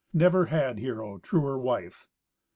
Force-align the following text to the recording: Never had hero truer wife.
Never 0.13 0.45
had 0.47 0.79
hero 0.79 1.19
truer 1.19 1.59
wife. 1.59 2.07